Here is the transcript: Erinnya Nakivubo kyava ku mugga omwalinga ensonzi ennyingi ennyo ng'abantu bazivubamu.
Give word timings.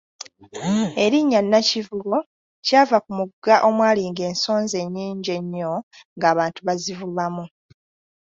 Erinnya 1.03 1.41
Nakivubo 1.51 2.15
kyava 2.65 2.97
ku 3.05 3.11
mugga 3.17 3.55
omwalinga 3.67 4.21
ensonzi 4.31 4.75
ennyingi 4.83 5.31
ennyo 5.39 5.73
ng'abantu 6.17 6.59
bazivubamu. 6.67 7.43